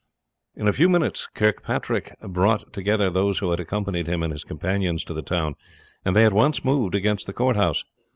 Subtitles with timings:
[0.55, 5.03] In a few minutes Kirkpatrick brought together those who had accompanied him and his companions
[5.03, 5.53] to the town,
[6.03, 7.83] and they at once moved against the courthouse.